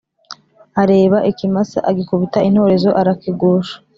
Areba 0.81 1.17
ikimasa 1.31 1.77
agikubita 1.89 2.39
intorezo 2.49 2.89
arakigusha 3.01 3.75